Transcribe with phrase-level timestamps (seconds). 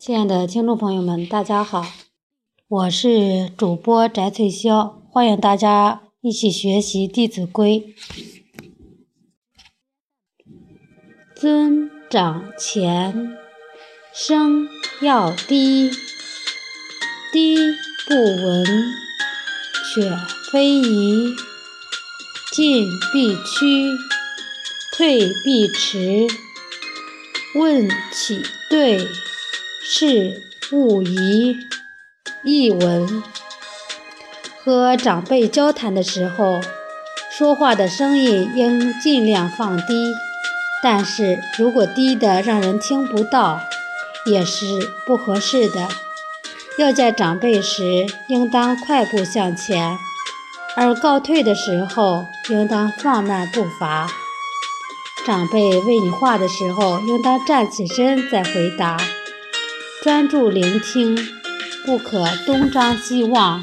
[0.00, 1.84] 亲爱的听众朋友们，大家好，
[2.68, 7.94] 我是主播翟翠霄，欢迎大家一起学习《弟子规》。
[11.36, 13.36] 尊长前，
[14.14, 14.70] 声
[15.02, 15.90] 要低，
[17.30, 17.58] 低
[18.08, 18.64] 不闻，
[19.92, 20.10] 却
[20.50, 21.36] 非宜；
[22.54, 23.90] 进必趋，
[24.96, 26.26] 退必迟。
[27.54, 28.40] 问起
[28.70, 29.06] 对。
[29.82, 30.42] 事
[30.72, 31.56] 勿疑。
[32.44, 33.22] 译文：
[34.62, 36.60] 和长辈交谈的时候，
[37.30, 40.12] 说话的声音应尽量放低，
[40.82, 43.60] 但是如果低的让人听不到，
[44.26, 44.66] 也是
[45.06, 45.88] 不合适的。
[46.78, 49.96] 要见长辈时，应当快步向前；
[50.76, 54.08] 而告退的时候，应当放慢步伐。
[55.26, 58.98] 长辈问你话的时候，应当站起身再回答。
[60.02, 61.14] 专注聆听，
[61.84, 63.62] 不可东张西望。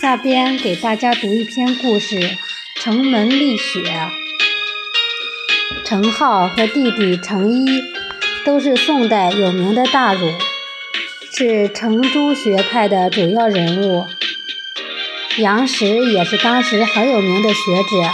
[0.00, 2.16] 下边给大家读一篇故事
[2.74, 3.80] 《城门立雪》。
[5.84, 7.80] 程颢和弟弟程一
[8.44, 10.32] 都是宋代有名的大儒，
[11.32, 14.04] 是程朱学派的主要人物。
[15.38, 18.10] 杨时也是当时很有名的学者，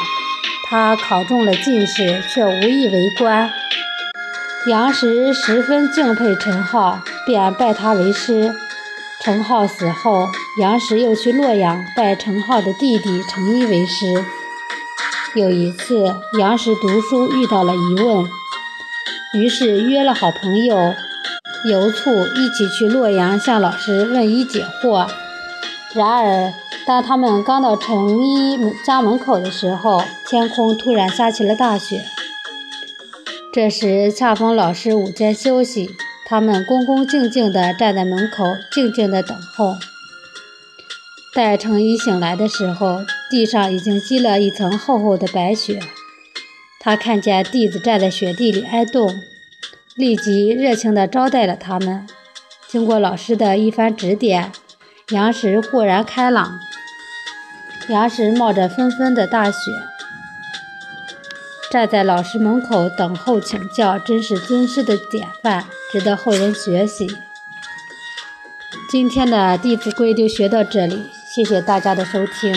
[0.69, 3.51] 他考中了进士，却无意为官。
[4.67, 8.53] 杨时十分敬佩陈浩，便拜他为师。
[9.21, 10.27] 陈浩死后，
[10.61, 14.25] 杨时又去洛阳拜陈浩的弟弟陈一为师。
[15.37, 18.25] 有一次，杨时读书遇到了疑问，
[19.35, 20.77] 于是约了好朋友
[21.71, 25.09] 游簇一起去洛阳向老师问医解惑。
[25.95, 26.53] 然而，
[26.85, 32.05] 当他们刚到陈一家门口的时候，天空突然下起了大雪。
[33.57, 35.89] 这时恰逢老师午间休息，
[36.27, 39.73] 他们恭恭敬敬地站在门口，静静地等候。
[41.35, 42.99] 待程一醒来的时候，
[43.31, 45.81] 地上已经积了一层厚厚的白雪。
[46.79, 49.11] 他看见弟子站在雪地里挨冻，
[49.95, 52.07] 立即热情地招待了他们。
[52.69, 54.53] 经过老师的一番指点，
[55.13, 56.59] 杨时豁然开朗。
[57.89, 59.59] 杨时冒着纷纷的大雪。
[61.77, 67.07] 站在老师门口等候请教，真是尊师的典范，值得后人学习。
[68.91, 72.57] 今天的《弟子规》就学到这里，谢谢大家的收听。